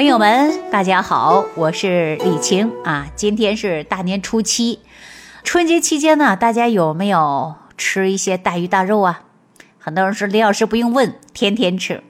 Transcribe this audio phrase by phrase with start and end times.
[0.00, 3.08] 朋友们，大家好，我是李晴啊。
[3.14, 4.80] 今天是大年初七，
[5.44, 9.24] 春节期间呢，大家有没有吃一些大鱼大肉啊？
[9.78, 12.02] 很多人说李老师不用问，天天吃。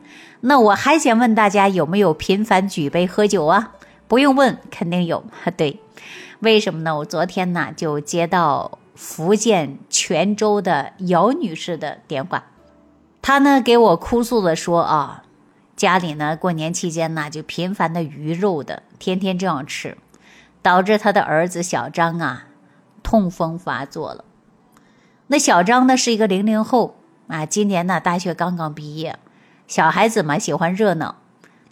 [0.43, 3.73] 那我还想问大家有没有频繁举杯喝酒啊？
[4.07, 5.25] 不用问，肯定有。
[5.57, 5.81] 对，
[6.39, 6.97] 为什么呢？
[6.99, 12.45] 我昨天呢就接到福建泉州的姚女士的电话，
[13.21, 15.25] 她呢给我哭诉的说啊，
[15.81, 19.97] 家里呢过年期间呢就频繁的鱼肉的，天天这样吃，
[20.61, 22.49] 导致他的儿子小张啊
[23.03, 24.27] 痛风发作了。
[25.29, 26.99] 那小张呢是一个零零后
[27.29, 29.19] 啊，今年呢大学刚刚毕业。
[29.67, 31.17] 小孩子嘛，喜欢热闹，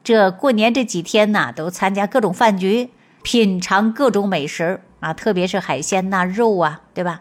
[0.02, 2.88] 这过年这几天呢，都参加各种饭局，
[3.22, 7.20] 品尝各种美食啊，特别是海鲜呐、肉啊，对吧？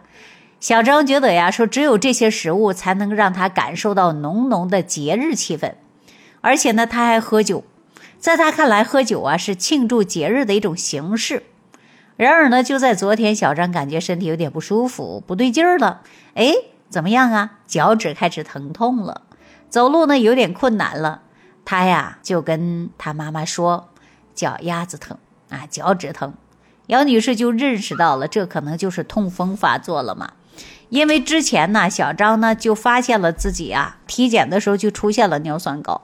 [0.58, 5.74] 小张觉得呀，说只有这些食物才能让他感受到浓浓的节日气氛，
[6.40, 7.64] 而且呢，他还喝酒，
[8.18, 11.42] 在他看来，喝酒啊是庆祝节日的一种形式。
[12.16, 16.02] 然而呢，就在昨天，小张感觉身体有点不舒服，不对劲儿了，
[16.34, 16.52] 哎，
[16.88, 17.58] 怎么样啊？
[17.66, 19.22] 脚趾开始疼痛了。
[19.68, 21.22] 走路呢有点困难了，
[21.64, 23.90] 他呀就跟他妈妈说，
[24.34, 25.18] 脚丫子疼
[25.50, 26.34] 啊，脚趾疼。
[26.86, 30.32] 姚女士就认识到了，这可能就是痛风发作了嘛。
[30.88, 36.00] 因为之前呢，小张呢就发现了自己啊，体检的时候就出现了尿酸高。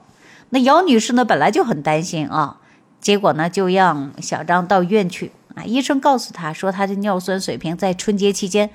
[0.49, 2.59] 那姚女士呢本来就很担心啊，
[2.99, 8.69] 结果呢就让小张到医院去啊，医生告诉她说，她的尿酸水平在春节期间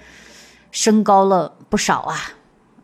[0.71, 2.17] 升高了不少啊。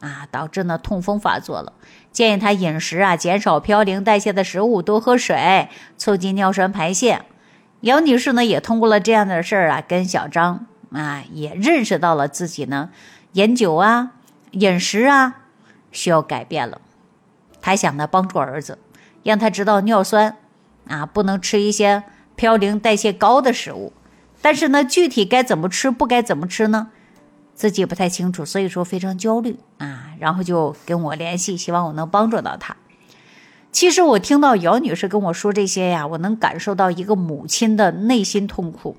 [0.01, 1.73] 啊，导致呢痛风发作了。
[2.13, 7.23] 建议她饮食啊，减少嘌呤代谢的食物，多喝水，促进尿酸排泄。
[7.81, 12.91] 姚女士呢，也通过了这样的事儿啊，跟小张啊，也认识到了自己呢，
[13.33, 14.13] 饮酒啊，
[14.51, 15.37] 饮食啊，
[15.91, 16.83] 需要改变了。
[17.67, 18.79] 还想呢，帮助儿子，
[19.25, 20.37] 让他知道尿酸
[20.87, 22.05] 啊，不能吃一些
[22.37, 23.93] 嘌呤代谢高的食物。
[24.41, 26.93] 但是呢，具体该怎么吃，不该怎么吃呢？
[27.57, 32.77] 自己也不太清楚，所以说非常焦虑啊，然后就跟我联系，希望我能帮助到他。
[33.73, 38.97] 其实我听到姚女士跟我说这些呀，我能感受到一个母亲的内心痛苦，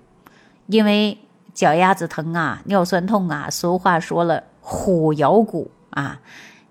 [0.65, 1.17] 因为
[1.53, 3.47] 脚丫子疼啊，尿酸痛啊。
[3.49, 6.19] 俗话说了，虎咬骨啊，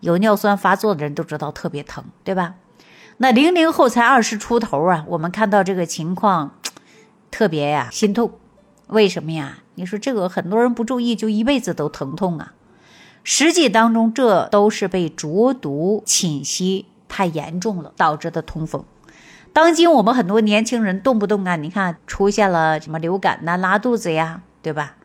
[0.01, 2.55] 有尿酸发作的人都知道特别疼，对吧？
[3.19, 6.59] 那零零后才二十出头啊，我们看到这个情况，
[7.31, 8.33] 特别呀心痛。
[8.89, 9.59] 为什么呀？
[9.75, 12.53] 你说这个很多人不注意，就一辈子都疼痛啊。
[13.25, 18.84] 实际当中，这都是被浊毒侵袭太严重了导致的痛风。
[19.53, 24.97] 当今我们很多年轻人动不动啊，你看出现了什么流感呐、拉肚子呀，对吧？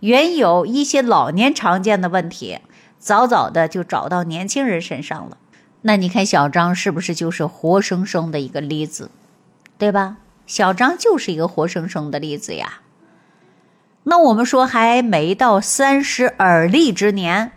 [0.00, 2.60] 原有一些老年常见的问题，
[3.06, 5.38] 早早的就找到年轻人身上了。
[5.82, 9.12] 那你看小张是不是就是活生生的一个例子，
[9.78, 10.16] 对吧？
[10.44, 12.80] 小张就是一个活生生的例子呀。
[14.02, 17.52] 那我们说还没到三十而立之年，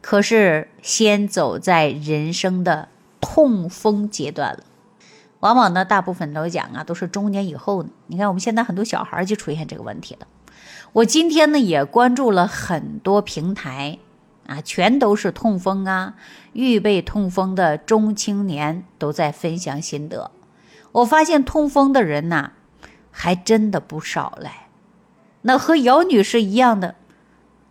[0.00, 2.88] 可是先走在人生的
[3.20, 4.60] 痛风阶段了。
[5.40, 7.90] 往往呢，大部分都讲啊，都是中年以后呢。
[8.06, 10.26] 你看我们现在很多小孩就出现这个问题了。
[10.94, 13.98] 我今天呢也关注了很多平台
[14.46, 16.14] 啊，全都是痛风啊，
[16.52, 20.30] 预备痛风的中青年都在分享心得。
[20.92, 22.52] 我发现痛风的人呐，
[23.10, 24.48] 还真的不少嘞。
[25.42, 26.94] 那和姚女士一样的，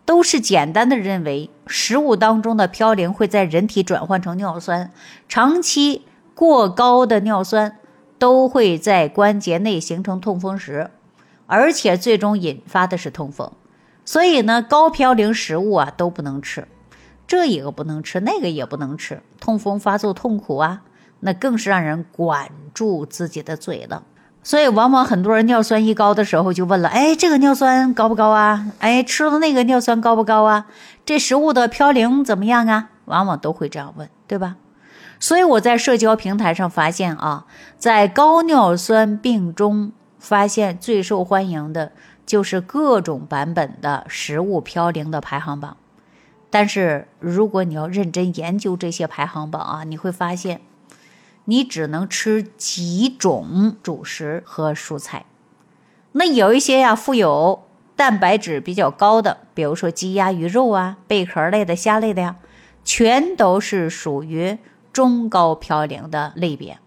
[0.06, 4.91] 都是简单的认为食物当中的嘌呤会在人体转换成尿酸，
[5.28, 7.80] 长期过高的尿酸
[8.19, 10.91] 都会在关节内形成痛风石，
[11.47, 13.52] 而且最终引发的是痛风。
[14.05, 16.67] 所以呢，高嘌呤食物啊都不能吃，
[17.27, 20.83] 这一个不能吃，那个也不能吃，痛风发作痛苦啊，
[21.19, 24.03] 那更是让人管住自己的嘴了。
[24.43, 28.71] 所以，往往很多人尿酸一高的时候就问了：“哎，这个尿酸高不高啊？
[28.77, 30.67] 哎，吃了那个尿酸高不高啊？
[31.03, 34.57] 这食物的嘌呤怎么样啊？”往往都会这样问，对吧？
[35.19, 37.45] 所以我在社交平台上发现啊，
[37.79, 41.91] 在高尿酸病中，发现最受欢迎的
[42.25, 45.77] 就是各种版本的食物嘌呤的排行榜。
[46.49, 50.61] 但是，如果你要认真研究这些排行榜啊，你会发现。
[51.47, 55.25] 你只能吃几种主食和蔬菜，
[56.13, 62.37] 那有一些呀富有蛋白质比较高的，比如说鸡鸭鱼肉啊、贝壳类的、虾类的呀，
[62.83, 64.57] 全都是属于
[64.91, 66.79] 中高嘌呤的类别，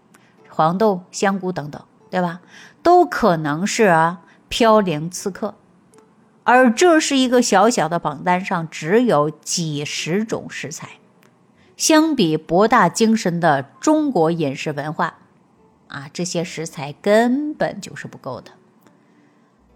[0.49, 2.41] 黄豆、香菇等等，对吧？
[2.83, 5.55] 都可能是啊飘零刺客，
[6.43, 10.89] 而这是一个小小的榜单上只有几十种食材。
[11.77, 15.19] 相比博大精深的中国饮食文化，
[15.87, 18.51] 啊，这些食材根本就是不够的。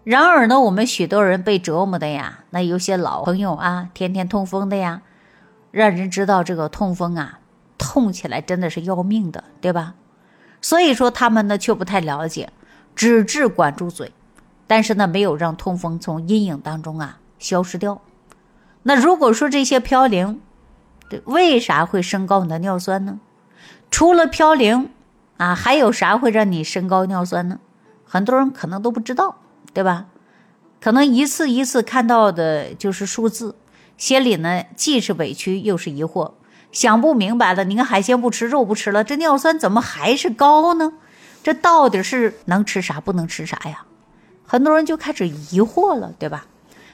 [0.04, 5.02] 然而呢，我们许多人被折磨的呀，那有些老朋友啊，天天痛风的呀，
[5.72, 7.40] 让人知道这个痛风啊，
[7.78, 9.96] 痛起来真的是要命的，对吧？
[10.62, 12.52] 所以说他们呢却不太了解，
[12.94, 14.12] 只治管住嘴，
[14.74, 18.02] 但是呢没有让痛风从阴影当中啊消失掉。
[18.82, 20.40] 那如果说这些嘌呤，
[21.10, 23.20] 对，为啥会升高你的尿酸呢？
[23.92, 24.88] 除了嘌呤
[25.38, 27.60] 啊，还有啥会让你升高尿酸呢？
[28.04, 29.36] 很多人可能都不知道。
[29.76, 30.06] 对吧？
[30.82, 33.56] 可能一次一次看到的就是数字，
[33.96, 36.34] 心里呢既是委屈又是疑惑，
[36.72, 37.64] 想不明白了。
[37.64, 40.94] 你看海鲜不吃，肉不吃了，这尿酸怎么还是高呢？
[41.44, 43.86] 这到底是能吃啥，不能吃啥呀？
[44.46, 46.46] 很多人就开始疑惑了，对吧？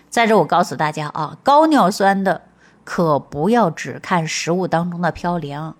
[0.09, 2.41] 在这我告诉大家啊，高尿酸的
[2.83, 5.73] 可不要只看食物当中的嘌呤，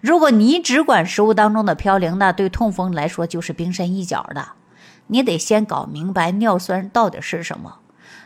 [0.00, 4.48] 如果你只管食物当中的嘌呤，那对痛风来说就是冰山一角的。
[5.08, 7.78] 你得先搞明白尿酸到底是什么。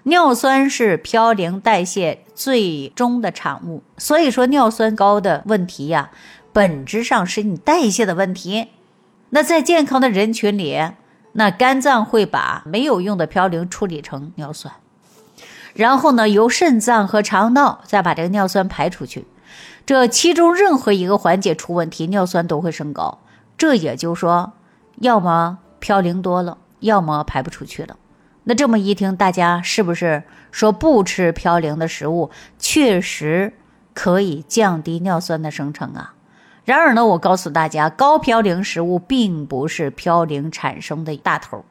[0.04, 6.10] 尿酸是嘌呤代谢最终的产物，所以说尿酸高的问题呀，
[6.52, 8.68] 本质上是你代谢的问题。
[9.30, 10.80] 那在健康的人群里，
[11.32, 14.74] 那肝脏会把没有用的嘌呤处理成尿酸，
[15.74, 19.26] 然后呢，由肾脏和肠道再把这个尿酸排出去。
[19.86, 23.18] 这其中任何一个环节出问题，尿酸都会升高。
[23.56, 24.52] 这也就是说，
[24.96, 26.58] 要么嘌呤多了。
[26.80, 27.96] 要么排不出去了，
[28.44, 33.52] 那这么一听，大家是不是说不吃嘌呤的食物确实
[33.92, 36.14] 可以降低尿酸的生成啊？
[36.64, 41.64] 然而呢，我告诉大家，高嘌呤食物并不是嘌呤产生的大头。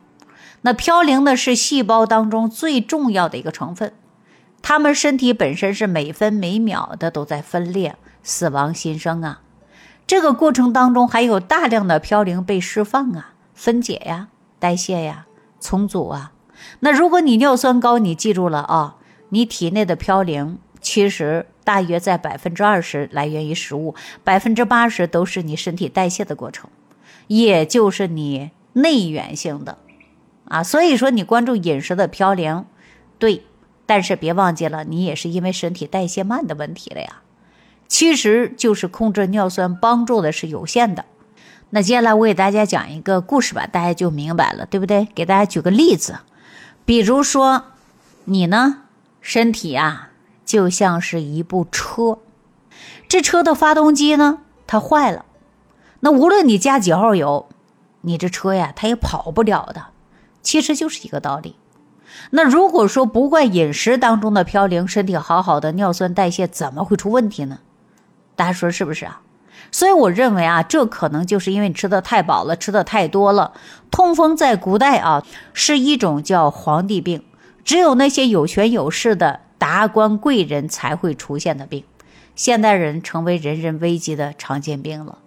[0.61, 3.93] 那嘌呤呢是细胞当中最重要的一个成分，
[4.61, 9.41] 它们身体本身是每分每秒的都在分裂、死亡、新生啊。
[10.05, 14.27] 这个过程当中还有大量的嘌呤被释放啊、分解呀。
[14.57, 15.27] 代谢呀，
[15.61, 16.33] 重组啊。
[16.81, 18.95] 那如果你尿酸高，你记住了啊，
[19.29, 23.93] 你体内的嘌呤其实大约在百分之二十来源于食物，
[24.23, 26.67] 百分之八十都是你身体代谢的过程，
[27.27, 29.77] 也就是你内源性的
[30.45, 30.63] 啊。
[30.63, 32.65] 所以说，你关注饮食的嘌呤，
[33.19, 33.43] 对，
[33.85, 37.21] 但是别忘记了，你也是因为身体代谢慢的问题了呀。
[37.87, 41.05] 其实就是控制尿酸帮助的是有限的。
[41.69, 45.07] 那接下来我给大家讲一个故事吧，大家就明白了，对不对？
[45.13, 46.17] 给大家举个例子，
[46.83, 47.65] 比如说
[48.25, 48.85] 你呢，
[49.21, 50.08] 身体啊
[50.49, 52.17] 就像是一部车，
[53.07, 55.23] 这车的发动机呢它坏了，
[55.99, 57.47] 那无论你加几号油，
[58.01, 59.89] 你这车呀它也跑不了的，
[60.41, 61.55] 其实就是一个道理。
[62.31, 67.59] 那如果说不怪饮食当中的嘌呤，身体好好的尿酸代谢怎么会出问题呢？
[68.35, 69.21] 大家说是不是啊？
[69.71, 73.53] 所以我认为啊，这可能就是因为你吃的太饱了，吃的太多了。
[73.91, 75.23] 痛风在古代啊
[75.53, 77.23] 是一种叫皇帝病，
[77.63, 81.83] 只有那些有权有势的达官贵人才会出现的病。
[82.35, 85.19] 现代人成为人人危机的常见病了。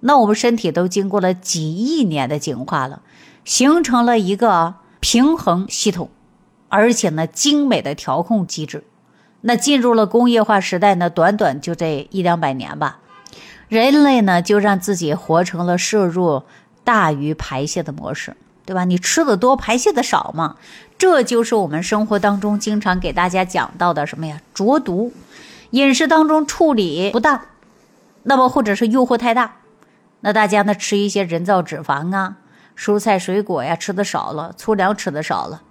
[0.00, 3.02] 那我们身体都经过了几亿年的进化了，
[3.44, 6.10] 形成了一个平衡系统，
[6.68, 8.84] 而且呢精美的调控机制。
[9.40, 12.98] 那进入了工业化时代呢，短短就这一两百年吧。
[13.68, 16.42] 人类呢，就让自己活成了摄入
[16.82, 18.36] 大于排泄的模式，
[18.66, 18.84] 对吧？
[18.84, 20.56] 你吃的多，排泄的少嘛。
[20.98, 24.42] 这就是我们生活当中经常给大家讲到的什么呀？
[24.52, 25.12] 浊毒，
[25.70, 27.42] 饮食当中处理不当，
[28.24, 29.58] 那么或者是诱惑太大，
[30.20, 32.38] 那大家呢吃一些人造脂肪啊，
[32.76, 35.62] 蔬菜水果呀吃的少了，粗粮吃的少了，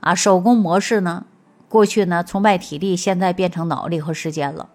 [0.00, 1.26] 啊，手工模式呢，
[1.68, 4.70] 过去呢崇拜体力，现在变成脑力和时间了，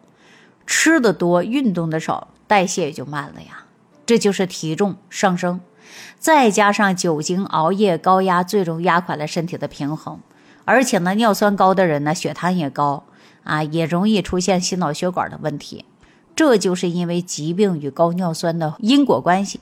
[0.67, 2.27] 吃的多，运动的少。
[2.47, 3.65] 代谢也就慢了呀，
[4.05, 5.62] 这就是体重上升，
[6.18, 10.20] 再加上酒精、熬夜、高压，最终压垮了身体的平衡。
[10.65, 13.04] 而且呢，尿酸高的人呢，血糖也高
[13.44, 15.86] 啊，也容易出现心脑血管的问题。
[16.36, 19.60] 这就是因为疾病与高尿酸的因果关系。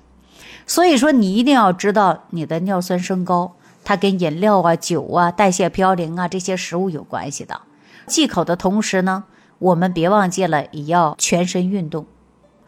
[0.65, 7.62] 所以说，你一定要知道你的尿酸升高，它跟饮料啊、酒啊、代谢嘌呤啊这些食物有关系的。
[8.08, 9.25] 忌口的同时呢，
[9.60, 12.06] 我们别忘记了也要全身运动。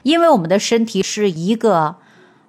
[0.04, 1.96] 因为我们的身体是一个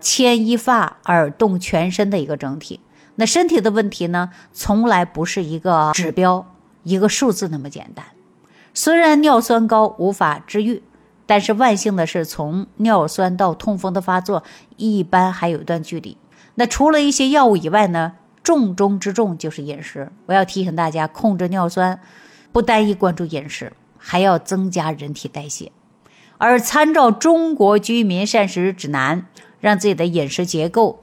[0.00, 2.81] 牵一发而动全身的一个整体，
[3.17, 8.05] 那身体的问题呢，从来不是一个指标、一个数字那么简单。
[8.75, 10.83] 虽然尿酸高无法治愈，
[11.25, 14.45] 但是万幸的是，从尿酸到痛风的发作，
[14.76, 16.19] 一般还有一段距离。
[16.57, 18.12] 那除了一些药物以外呢，
[18.43, 20.12] 重中之重就是饮食。
[20.26, 22.00] 我要提醒大家，控制尿酸，
[22.53, 25.73] 不单一关注饮食，还要增加人体代谢。
[26.38, 29.23] 而参照《中国居民膳食指南》，
[29.61, 31.03] 让自己的饮食结构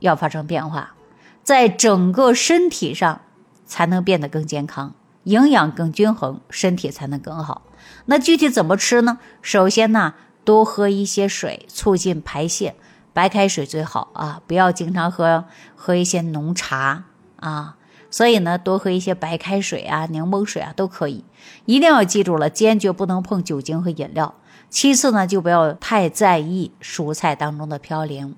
[0.00, 0.94] 要发生变化，
[1.42, 3.20] 在整个身体上
[3.66, 7.62] 才能变得更健康，营养更均衡，身体才能更好。
[8.06, 9.18] 那具体怎么吃呢？
[9.40, 12.74] 首先呢，多喝一些水，促进排泄，
[13.12, 17.04] 白开水最好啊，不要经常喝喝一些浓茶
[17.36, 17.76] 啊。
[18.10, 21.24] 所以呢，多喝一些白开水啊、柠檬水啊都可以。
[21.64, 24.34] 一定要记住了，坚决不能碰酒精和饮料。
[24.74, 28.34] 其次呢，就不要太在意蔬菜当中的嘌呤。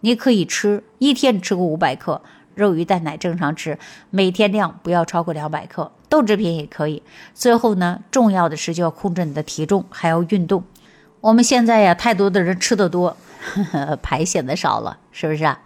[0.00, 2.22] 你可以吃一天吃个五百克
[2.56, 3.78] 肉、鱼、蛋、奶，正常吃，
[4.10, 5.92] 每天量不要超过两百克。
[6.08, 7.04] 豆制品也可以。
[7.34, 10.64] 最后呢，重要的是就要控制你的体重，还要运动。
[11.20, 13.16] 我们现在呀，太多的人吃的多，
[13.54, 15.60] 呵 呵排泄的少了，是不是啊？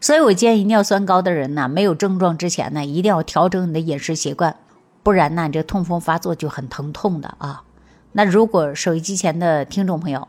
[0.00, 4.56] 所以我建议尿酸高的人呢，没有症状之前呢，一定要调整你的饮食习惯，
[5.02, 7.64] 不然呢，你这痛风发作就很疼痛的啊。
[8.12, 10.28] 那如果手机前的听众朋友，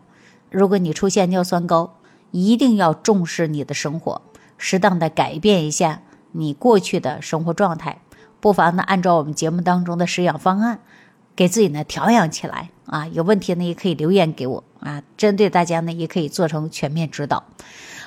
[0.50, 1.96] 如果你出现尿酸高，
[2.32, 4.22] 一定要重视你的生活，
[4.58, 8.00] 适当的改变一下你过去的生活状态，
[8.40, 10.80] 不妨呢按照我们节目当中的食养方案，
[11.36, 13.08] 给自己呢调养起来啊。
[13.08, 17.44] 有问题呢也可以留言给我啊，针对大家呢也可以做成全面指导。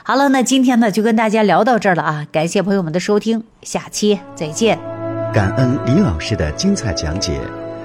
[0.04, 2.26] 好了，那今天呢就跟大家聊到这儿了啊！
[2.30, 4.78] 感谢朋友们的收听，下期再见。
[5.32, 7.63] 感恩李老师的精彩讲解。